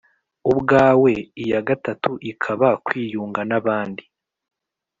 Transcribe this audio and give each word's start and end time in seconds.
ubwawe, 0.51 1.11
iya 1.43 1.61
gatatu 1.67 2.11
ikaba 2.31 2.69
kwiyunga 2.85 3.41
n’abandi. 3.49 4.03